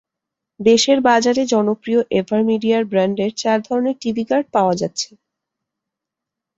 [0.59, 5.09] দেশের বাজারে জনপ্রিয় এভারমিডিয়ার ব্র্যান্ডের চার ধরনের টিভি কার্ড পাওয়া যাচ্ছে।